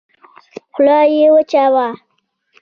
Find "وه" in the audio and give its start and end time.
1.73-1.87